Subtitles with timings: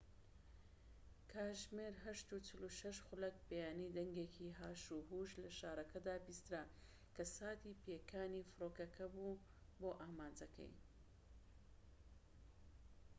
[1.31, 2.45] کاتژمێر ٨:٤٦
[3.35, 6.63] ی بەیانی، دەنگێکی هاشوهوش لە شارەکەدا بیسترا،
[7.15, 9.41] کە ساتی پێکانی فڕۆکەکە بوو
[9.79, 10.73] بۆ ئامانجەکەی